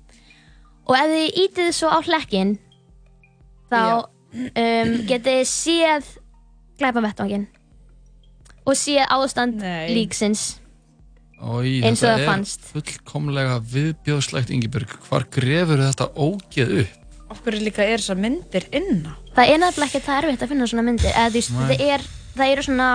[0.85, 2.57] og ef þið ítið svo á hlekkin
[3.71, 6.09] þá um, getið þið séð
[6.81, 7.47] glæpa vettvangin
[8.67, 9.93] og séð ástand Nei.
[9.95, 10.59] líksins
[11.43, 12.67] Ói, Eins og þetta það er fannst.
[12.71, 16.99] fullkomlega viðbjóðslegt Ingibjörg Hvar grefur þetta ógeð upp?
[17.43, 19.15] Hverju líka er þessar myndir inna?
[19.35, 21.67] það er nefnilega ekki það erfitt að finna svona myndir eða Nei.
[21.73, 22.05] það, er,
[22.37, 22.89] það eru svona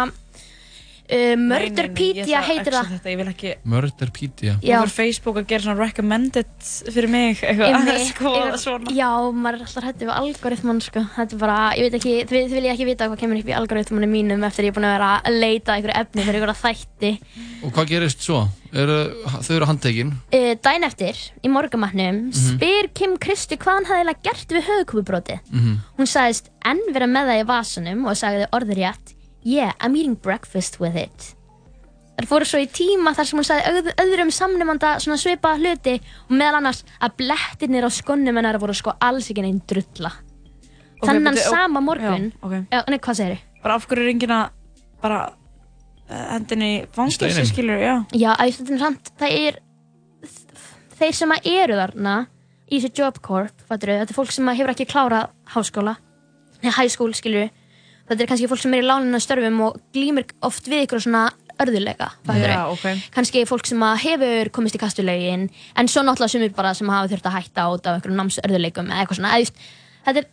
[1.09, 3.53] uh, Murderpedia heitir það Þetta, ég vil ekki...
[3.69, 4.77] Murderpedia Já.
[4.79, 6.51] Nú er Facebook að gera svona recommended
[6.93, 8.95] fyrir mig, eitthvað, Einmitt, sko, svona.
[8.97, 11.05] Já, maður er alltaf hættið við algoritman sko.
[11.17, 13.57] Þetta er bara, ég veit ekki, þið, þið vilja ekki vita hvað kemur upp í
[13.59, 16.63] algoritmanum mínum eftir ég er búin að vera að leita að einhverju efni fyrir einhverja
[16.63, 17.13] þætti
[17.67, 18.41] Og hvað gerist svo?
[18.69, 18.91] Er,
[19.41, 22.33] þau eru handtekinn uh, Dæn eftir, í morgumatnum Mhm.
[22.59, 25.79] spyr Kim Kristi hvað hann eiginlega gert við höfukúpubrótið Mhm.
[25.97, 30.81] Hún sagðist enn vera með það í vasanum og sagði orðurétt Yeah, I'm eating breakfast
[30.81, 31.35] with it
[32.19, 35.93] Það fóru svo í tíma þar sem hún sagði öð, öðrum samnumanda svona svipaða hluti
[36.27, 40.11] og meðal annars að blettirnir á skonnum hennar voru sko alls ekki neinn drulla.
[40.99, 42.57] Ok, Þannan bíddu, ó- sama morgun, Já, ok.
[42.75, 43.63] já, nei, hvað segir þið?
[43.63, 44.51] Bara af hverju er enginn að
[45.01, 45.21] bara
[46.11, 47.47] hendinni í fangelsi steininn.
[47.53, 47.95] skilur, já.
[48.19, 49.61] Já, að þetta er samt, það er
[50.99, 52.17] þeir sem að eru þarna
[52.69, 55.95] í þessu job corp, fattur þetta er fólk sem að hefur ekki klárað háskóla
[56.65, 57.47] nei, high school, skilur
[58.09, 61.29] þetta er kannski fólk sem er í lánuna störfum og glýmir oft við ykkur svona
[61.59, 62.87] örðuleika fattur Já, ok.
[63.15, 67.29] kannski fólk sem hefur komist í kastulegin en svo náttúrulega sumir bara sem hafa þurft
[67.31, 69.33] að hætta út af einhverjum námsörðuleikum eða eitthvað svona,
[70.07, 70.29] þetta er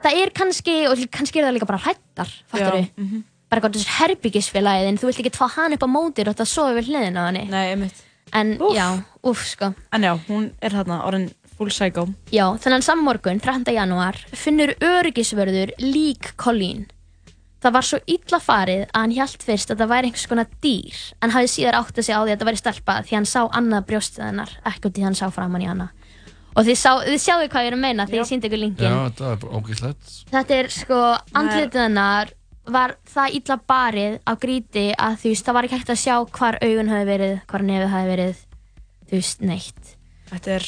[0.00, 3.24] það er kannski, og kannski er það líka bara hrættar, fattur Já, mhm.
[3.50, 6.48] bara gott þessar herbyggisfélagið en þú vilt ekki fá hann upp á mótir og þetta
[6.48, 8.04] sofa við hliðin á einmitt.
[8.32, 8.76] en Úff.
[8.76, 8.86] já,
[9.26, 12.06] uff sko En já, hún er þarna orðin full psycho.
[12.32, 13.68] já, þennan sammorgun, 13.
[13.76, 16.86] janúar finnur öryggisvörður lík Colleen
[17.60, 21.00] það var svo illa farið að hann hjælt fyrst að það væri einhvers konar dýr
[21.20, 23.40] en hafði síðar átt að segja á því að það væri stelpa því hann sá
[23.60, 25.88] annað brjóstið hennar ekki út í hann sá framann í hana
[26.56, 28.64] og þið, sá, þið sjáu hvað ég er að meina þegar ég síndi ykkur Já,
[28.64, 30.14] linkin þetta var bara ógíslegt.
[30.32, 31.00] þetta er sko,
[31.36, 32.32] andlitið hennar
[32.70, 36.16] var það illa barið á gríti að þú veist, það var ekki hægt að sjá
[36.40, 38.42] hvar augun hafi verið, hvar nefið hafi verið
[39.10, 39.94] þú veist, neitt
[40.30, 40.66] Þetta er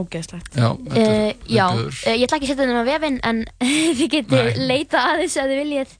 [0.00, 0.56] ógeðslegt.
[0.58, 2.00] Já, þetta er uh, já, viðbjóður.
[2.06, 3.40] uh, ég ætla ekki að setja þetta á vefinn en
[4.00, 4.66] þið getið Nei.
[4.72, 5.96] leita að þessu að þið viljið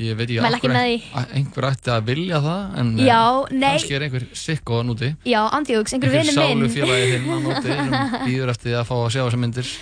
[0.00, 0.98] Ég veit með því.
[1.18, 3.64] ein- einhver ætti að vilja það, en eh, Já, nei.
[3.74, 5.08] kannski er einhver sikk og núti.
[5.26, 7.96] já, andjóks, einhver Einhver vinur minn sálufélagi þinn á núti sem
[8.28, 9.72] býður eftir að fá að sjá þessar myndir.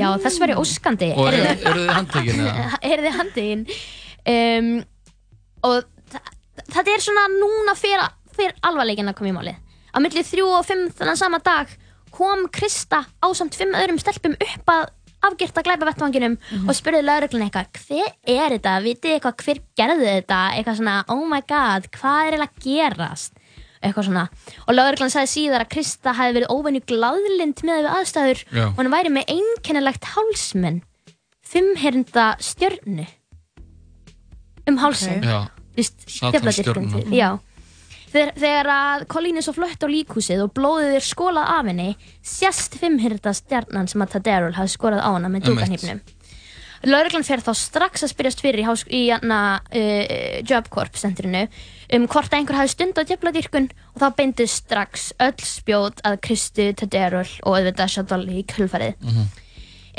[0.00, 2.64] já, þess væri óskandi Og eru eru þið handtekinn eða?
[2.90, 3.64] er þið handin
[4.32, 4.72] um,
[5.68, 5.76] og
[6.72, 9.60] þetta er svona núna fyrir, alvarleikin að koma í málið
[9.92, 11.76] á milli þrjú og fimm þannig sama dag
[12.14, 14.88] kom Krista á samt fimm öðrum stelpum upp að
[15.26, 20.06] afgirta glæpa vettvanginum og spurði lauruglun eitthvað hver er þetta, vitið þið eitthvað hver gerði
[20.06, 23.36] þetta, eitthvað svona oh my god, hvað er eiginlega að gerast?
[23.80, 24.26] Eitthvað svona,
[24.66, 28.64] og lauruglan sagði síðar að Krista hefði verið óvenju glaðlind með við aðstæður Já.
[28.66, 30.82] og hann væri með einkennilegt hálsmenn
[31.50, 33.06] fimmherinda stjörnu.
[34.68, 35.84] Um hálsin Já, okay.
[36.06, 37.08] Satansstjörnuna.
[37.08, 37.38] já
[38.12, 41.90] þegar, þegar að Colleen er svo flött á líkhúsið og blóðið er skólað af henni
[42.22, 45.50] sést fimmherinda stjarnan sem að Taderul hafði skorað á hana með Einmitt.
[45.50, 46.02] djúkanhýpnum
[46.88, 51.42] Lörglann fer þá strax að spyrjast fyrir í, í hana, uh, Job Corp centrinu
[51.92, 56.70] um hvort einhver hafi stund á djöfladýrkun og þá beindist strax öll spjót að Kristu,
[56.78, 58.96] Taderul og auðvitað Shadoli í kjölfarið.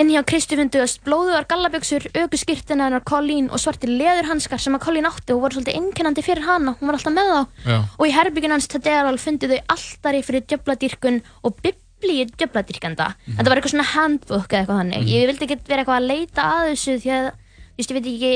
[0.01, 5.05] Inn hjá Kristu funduðast blóðugar gallabjöksur, aukuskirtina hennar Colleen og svartir leðurhanskar sem að Colleen
[5.05, 7.41] átti og voru svolítið einkennandi fyrir hana, hún var alltaf með þá.
[7.67, 13.11] já, Og í herbyggin hans Taderal fundu þau alltari fyrir djöfladýrkun og biblíu djöfladýrkanda.
[13.27, 15.11] Þetta var eitthvað svona handbook eða eitthvað þannig.
[15.11, 17.27] Ég vildi ekki vera eitthvað að leita að þessu því að,
[17.61, 18.33] þú veist, ég veit ekki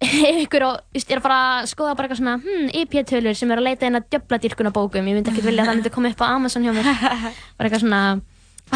[0.30, 3.36] ef ykkur og, þú veist, er að fara að skoða bara eitthvað svona, hm, IP-tölur
[3.36, 5.08] sem er að leita inn að djöfladýrkuna bókum.
[5.08, 6.92] Ég myndi ekki vilja að það myndi koma upp á Amazon hjá mér.
[7.56, 8.02] Bara eitthvað svona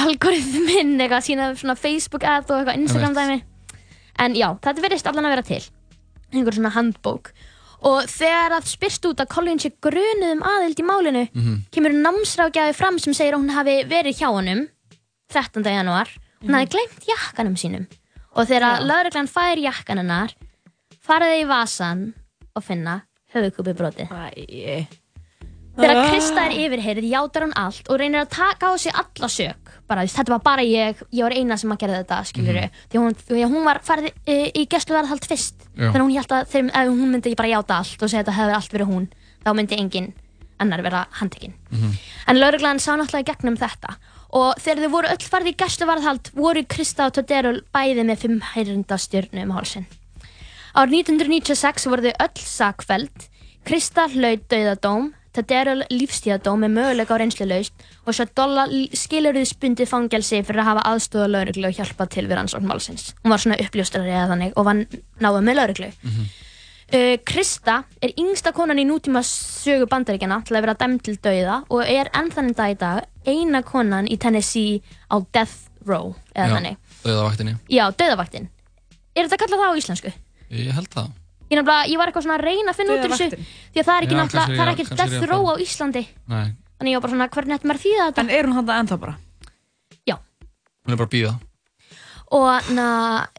[0.00, 3.40] algoritminn, eitthvað sína svona Facebook ad og eitthvað Instagram dæmi.
[4.24, 5.62] En já, þetta verðist allan að vera til.
[6.34, 7.32] Einhver svona handbók.
[7.84, 11.24] Og þegar það spyrst út að Colin sé grunuð um aðild í málinu,
[11.74, 14.62] kemur námsrákjafi fram sem segir að hún hafi verið hjá honum
[15.34, 15.66] 13.
[15.68, 16.08] janúar.
[16.44, 17.84] Hún hafi gleymt jakkanum sínum.
[18.34, 18.86] Og þegar Já.
[18.88, 20.32] lauruglan fær jakkan hennar,
[21.04, 22.04] farið þið í vasan
[22.56, 22.96] og finna
[23.34, 24.10] höfukúpi brotið.
[24.10, 24.86] Æ,
[25.74, 26.10] Þegar Ah.
[26.10, 29.72] Krista er yfirheyrið, játar hún allt og reynir að taka á sig alla sök.
[29.88, 32.70] Bara, þetta var bara ég, ég var eina sem að gera þetta, skiljur Mhm.
[32.90, 35.54] Því hún, því hún var farið e, í gæsluvarðhald fyrst.
[35.76, 35.90] Já.
[35.90, 38.54] Þannig hún hélt að ef hún myndi bara játa allt og segja að þetta hefur
[38.54, 39.08] allt verið hún,
[39.44, 40.12] þá myndi engin
[40.60, 41.54] annar vera handtekinn.
[42.28, 43.96] En lauruglan sá náttúrulega í gegnum þetta.
[44.32, 48.40] Og þegar þau voru öll farið í gæsluvarðhald, voru Krista og Tadero bæði með fimm
[48.40, 49.86] hærinda stjörnu um hálsinn.
[50.74, 53.28] Árið 1996 voru þau öll sakfeld.
[53.64, 60.62] Krista hlaut dauðadóm, Taderul lífstíðadóm með möguleika á reynslulaust og svo Dolla skilurðisbundið fangelsi fyrir
[60.62, 63.10] að hafa aðstóða lauruglu og hjálpa til við rannsókn málsins.
[63.24, 64.82] Hún var svona uppljóstrari eða þannig og var
[65.24, 65.90] náða með lauruglu.
[66.94, 71.62] Uh, Krista er yngsta konan í nútíma sögu bandaríkjana til að vera dæmd til dauða
[71.72, 74.78] og er ennþann dag í dag eina konan í Tennessee
[75.10, 76.78] á death row eða já, þannig.
[77.02, 77.56] Dauðavaktinni.
[77.72, 78.48] Já, dauðavaktin.
[79.16, 80.14] Er þetta kallað það á íslensku?
[80.54, 81.12] Ég held það.
[81.52, 83.96] Ég, ég var eitthvað svona að reyna að finna út úr þessu því að það
[83.96, 85.54] er ekki náttúrulega, það er er death row á.
[85.64, 86.46] Íslandi Nei,
[86.78, 88.24] þannig ég var bara svona, hvernig ætti maður að þýða þetta?
[88.24, 89.16] En er hún hann ennþá bara?
[90.08, 90.16] Já,
[90.84, 91.34] hún er bara að býða.
[92.34, 92.88] og na,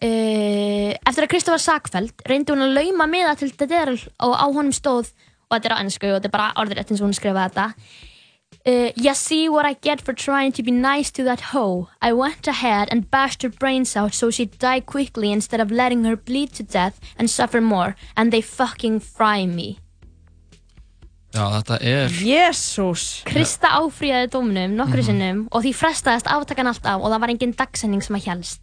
[0.05, 3.97] uh, eftir að Kristof var sakfeld reyndi hún að lauma með það til Daderl
[4.29, 5.09] og á honum stóð,
[5.49, 7.67] og þetta er á ennsku og þetta er bara orðrétt eins og hún skrifaði þetta
[8.65, 12.13] uh, You see what I get for trying to be nice to that hoe I
[12.13, 16.15] went ahead and bashed her brains out so she'd die quickly instead of letting her
[16.15, 19.79] bleed to death and suffer more and they fucking fry me
[21.35, 22.13] Já, þetta er...
[22.23, 27.55] Jésús Krista áfríðaði dómnum nokkru sinnum og því frestaðist aftakan alltaf og það var engin
[27.59, 28.61] dagsenning sem að helst.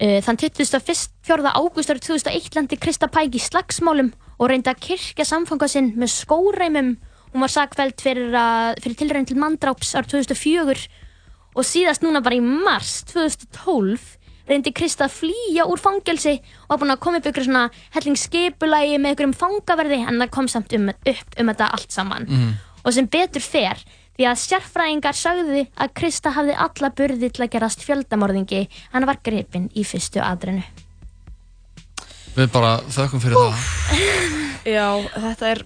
[0.00, 1.50] Uh, þann 24.
[1.52, 4.08] ágúst árið 2001 lendi Krista Pæk í slagsmálum
[4.40, 6.94] og reyndi að kirkja samfanga sinn með skóreimum.
[7.32, 10.88] Hún var sakfæld fyrir, að- fyrir tilraun til mandráps ár 2004
[11.54, 14.16] og síðast núna bara í mars 2012
[14.50, 17.64] reyndi Krista að flýja úr fangelsi og var búin að koma upp ykkur svona
[17.94, 22.26] hellingsskipulagi með ykkur um fangaverði en það kom samt um, upp um þetta allt saman.
[22.84, 23.78] Og sem betur fer
[24.18, 28.64] því að sérfræðingar sagði að Krista hafði alla burði til að gerast fjöldamorðingi.
[28.92, 30.64] Hann var gripinn í fyrstu adrenu
[32.34, 33.54] Við bara þökkum fyrir það.
[34.70, 34.86] Já,
[35.18, 35.62] þetta er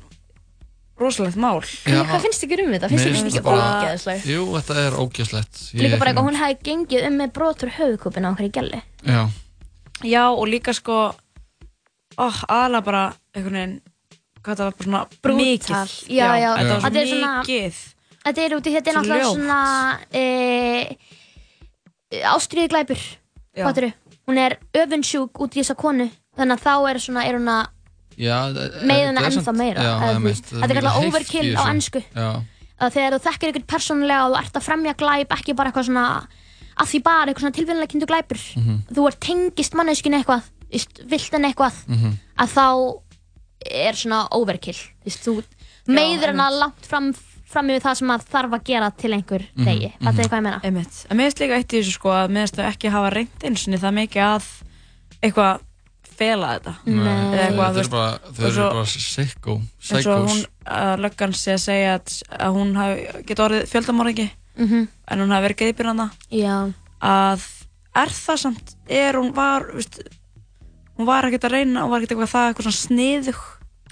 [1.00, 1.58] rosalegt mál.
[1.86, 2.88] Já, Hvað finnst ykkur um þetta?
[2.92, 4.26] Finnst finnst ekki ógeðsleg?
[4.30, 8.28] Jú, þetta er ógeðslegt Ég- Líka bara eitthvað hún hefði gengið um með brotur höfukúpin
[8.28, 9.22] á í gæli Já,
[10.04, 11.14] Já, og líka sko,
[12.18, 13.02] ó, aðalega bara
[13.34, 13.74] einhvern veginn,
[14.44, 15.38] hvað það var bara svona Brútal.
[15.40, 15.92] mikið.
[16.14, 16.50] Já, já.
[16.58, 17.74] Þetta var er svona- mikið.
[18.24, 20.96] Þetta er út í þetta er náttúrulega svona e,
[22.24, 23.00] ástriðu glæpur
[23.54, 23.64] Já.
[23.68, 23.92] Fattarðu?
[24.26, 27.66] Hún er öfunnsjúk út í þessa konu Þannig að þá er, svona, er hún að
[28.18, 28.36] já
[28.84, 29.82] meða hana þetta er ennþá samt- meira.
[29.82, 32.30] Þetta er kallað overkill á ennsku Já,
[32.80, 35.86] að þegar þú þekkir ykkur persónulega og þú ert að fremja glæp ekki bara eitthvað
[35.90, 36.06] svona
[36.74, 38.78] að því bara eitthvað svona tilvíðanlega kynntu glæpur Mhm.
[38.94, 40.42] þú ert tengist manneskinu eitthvað
[41.06, 42.10] vilt henni eitthvað Mhm.
[42.38, 42.66] að þá
[43.70, 45.42] er svona overkill þú
[45.88, 47.12] meiður hana langt fram,
[47.46, 50.14] fram yfir það sem að þarf að gera til einhver Mhm, degi, mm -hmm.
[50.14, 51.06] hvað ég meina Einmitt.
[51.10, 53.38] En mér finnst líka eitt í þessu sko að mér finnst þau ekki hafa reynd
[53.44, 54.44] eins og það mikið að
[55.22, 55.60] eitthvað
[56.18, 56.74] fela þetta.
[56.86, 60.46] Nei, eitthvað, Þetta þú er veist, bara, þau eru bara sicko, eins og hún, psychos
[60.78, 65.34] að löggan sé að segja að, að hún hafi, geta orðið fjöldamorðingi mm en hún
[65.34, 66.54] hafi verið geipir hana já,
[67.04, 67.42] að
[68.00, 69.98] er það samt, er hún var, veist,
[70.96, 73.42] hún var ekkert að reyna og var ekkert eitthvað það, eitthvað svona sniðug,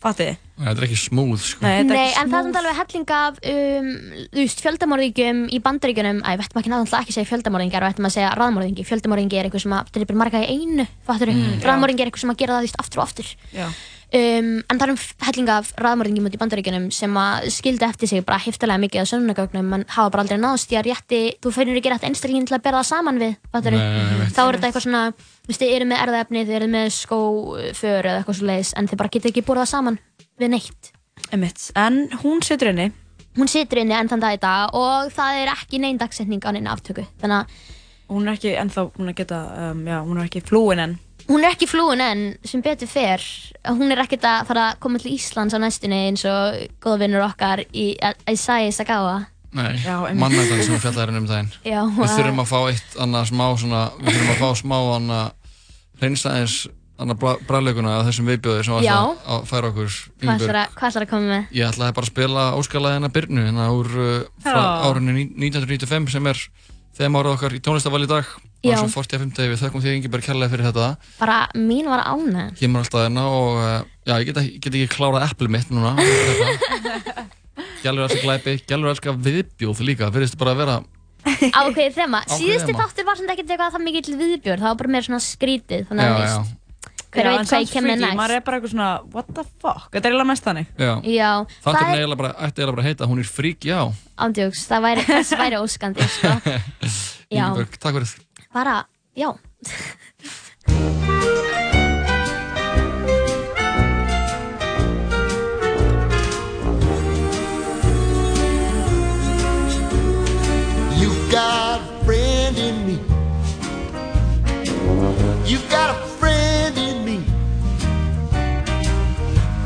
[0.03, 0.33] fatið?
[0.63, 1.65] Þetta er ekki smúð, sko.
[1.67, 3.89] Nei, Nei, ekki en það er samt alveg helling af um,
[4.33, 6.21] þú veist, fjöldamorðingjum í bandaríkjunum.
[6.23, 9.41] Æ, við ættum ekki náttúrulega ekki að segja fjöldamorðingjar við ættum að segja raðmorðingi, fjöldamorðingi
[9.41, 12.59] er eitthvað sem að drifir marga í einu, mm, raðmorðingi er eitthvað sem að gera
[12.59, 13.35] það veist, aftur og aftur.
[13.53, 13.67] Já,
[14.13, 18.11] um, en það er um helling af raðmorðingjum út í bandaríkjunum sem að skildi eftir
[18.11, 21.55] sig bara heftalega mikið á sönnunagögnum en hafa bara aldrei náðst í að rétti þú
[21.57, 24.87] finnur ekki rétt einstaklingin til að bera það saman við Nei, þá er þetta eitthvað
[24.87, 28.75] svona þú veist, þið eru með erðaefni, þið eru með skóför eða eitthvað svo leiðis
[28.77, 30.01] en þið bara getur ekki búið það saman
[30.45, 30.91] við neitt.
[31.33, 31.69] Einmitt.
[31.79, 32.91] En hún situr inni,
[33.39, 36.51] hún situr inni enn þann dag í dag og það er ekki neinn dagsetning á
[36.53, 37.07] neina aftöku.
[37.23, 37.71] Þannig að
[38.13, 39.39] hún er ekki ennþá, hún er geta,
[39.71, 40.99] um, já, hún er ekki flúin enn.
[41.29, 43.23] hún er ekki flúin enn sem betur fer.
[43.65, 47.63] Hún er ekkert að fara að koma til Íslands á næstunni eins og góðvinnur okkar
[47.73, 47.93] í
[48.29, 49.21] Isaiah Sagawa.
[49.53, 49.77] Nei,
[50.17, 51.51] mannættan sem fjallarinn um daginn.
[51.65, 55.27] Já, Við þurfum að fá eitt annað smá svona Við þurfum að fá smá annað
[56.03, 56.33] reynsa
[57.01, 58.95] annað bræðleikuna af þessum viðbjóði sem var Já.
[59.01, 61.47] alltaf að færa okkur hvað ætlar að, hvað ætlar að koma með?
[61.57, 64.13] Ég ætlaði bara að spila óskalega hennar Byrnu hérna úr uh,
[64.45, 64.67] frá Já.
[64.91, 66.43] árunni ní- 1995 sem er
[66.99, 68.29] þeim árað okkar í tónlistavali í dag.
[68.63, 68.77] Já.
[68.79, 69.51] og svo 45 degi.
[69.51, 70.91] Við þökkum því Ingeberg kærlega fyrir þetta.
[71.19, 74.93] Bara mín var ána kemur alltaf hérna og uh, já, ég get, ekki- get ekki
[74.95, 75.97] klárað eplið mitt núna.
[77.83, 80.77] Gjálfur elskar glæpi, Gjálfur elskar viðbjóð líka, virðist bara að vera
[81.23, 82.85] ákveðið þema, Ákveðið síðusti þema.
[82.85, 85.83] þáttur var samt ekkert eitthvað það mikið til viðbjörn, það var bara meira svona skrítið.
[85.91, 86.55] Þannig Já, að já, veist,
[87.13, 89.89] hver veit hvað ég kemur freaky, Maður næst er bara eitthvað svona, what the fuck?
[89.93, 90.67] Þetta er eiginlega mest þannig.
[90.79, 91.31] já já,
[91.67, 93.81] Þátturinn það ætti eiginlega bara að heita Hún er frík, já
[94.23, 96.33] ándjóks, það væri, þess væri óskandi sko.
[97.29, 98.09] já, Ingeberg, takk fyrir
[98.53, 98.77] bara,
[99.17, 99.31] já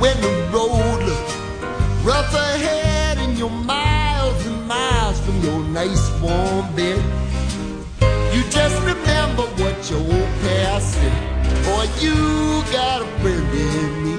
[0.07, 1.35] When the road looks
[2.05, 7.03] rough ahead and you're miles and miles from your nice warm bed,
[8.33, 11.65] you just remember what your old past said.
[11.65, 12.15] Boy, you
[12.71, 14.17] got a friend in me.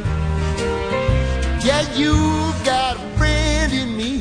[1.66, 4.18] Yeah, you've got a friend in me.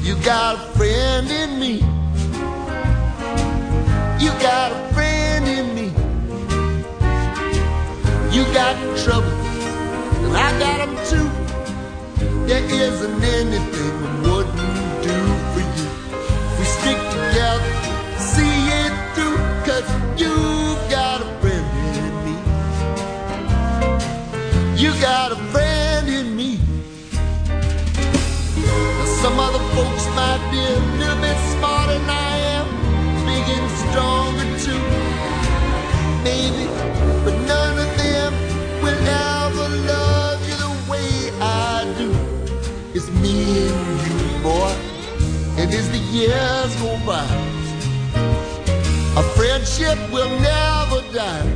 [0.00, 1.87] You got a friend in me.
[8.38, 9.34] You got trouble,
[10.22, 11.28] and I got them too.
[12.46, 15.16] There isn't anything I wouldn't do
[15.52, 15.88] for you.
[16.56, 17.72] We stick together,
[18.16, 19.88] see it through, cause
[20.22, 20.34] you
[20.88, 21.66] got a friend
[22.04, 22.34] in me.
[24.80, 26.60] You got a friend in me.
[29.20, 31.77] Some other folks might be a little bit smarter
[46.10, 47.24] years go by.
[49.16, 51.50] A friendship will never die.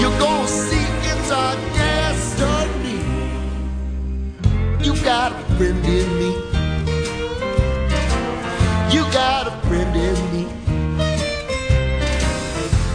[0.00, 3.00] You're gonna see it's our destiny.
[4.84, 6.30] You got a friend in me.
[8.94, 10.46] You got a friend in me.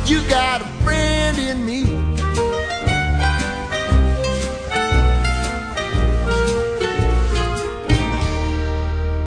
[0.06, 1.93] You got a friend in me.